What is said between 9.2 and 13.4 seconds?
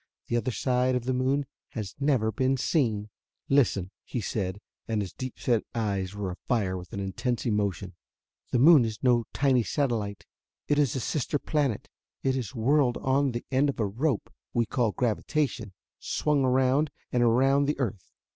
tiny satellite; it is a sister planet. It is whirled on